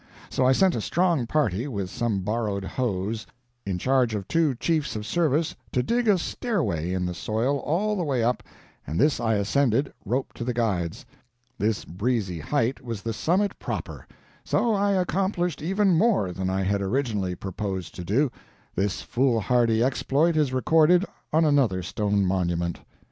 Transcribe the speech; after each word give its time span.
So 0.31 0.47
I 0.47 0.51
sent 0.51 0.73
a 0.75 0.81
strong 0.81 1.27
party, 1.27 1.67
with 1.67 1.91
some 1.91 2.21
borrowed 2.21 2.63
hoes, 2.65 3.27
in 3.67 3.77
charge 3.77 4.15
of 4.15 4.27
two 4.27 4.55
chiefs 4.55 4.95
of 4.95 5.05
service, 5.05 5.55
to 5.73 5.83
dig 5.83 6.07
a 6.07 6.17
stairway 6.17 6.91
in 6.91 7.05
the 7.05 7.13
soil 7.13 7.57
all 7.59 7.95
the 7.95 8.03
way 8.03 8.23
up, 8.23 8.41
and 8.87 8.99
this 8.99 9.19
I 9.19 9.35
ascended, 9.35 9.93
roped 10.03 10.35
to 10.37 10.43
the 10.43 10.55
guides. 10.55 11.05
This 11.59 11.85
breezy 11.85 12.39
height 12.39 12.83
was 12.83 13.03
the 13.03 13.13
summit 13.13 13.59
proper 13.59 14.07
so 14.43 14.73
I 14.73 14.93
accomplished 14.93 15.61
even 15.61 15.95
more 15.95 16.31
than 16.31 16.49
I 16.49 16.63
had 16.63 16.81
originally 16.81 17.35
purposed 17.35 17.93
to 17.93 18.03
do. 18.03 18.31
This 18.73 19.03
foolhardy 19.03 19.83
exploit 19.83 20.35
is 20.35 20.51
recorded 20.51 21.05
on 21.31 21.45
another 21.45 21.83
stone 21.83 22.25
monument. 22.25 22.79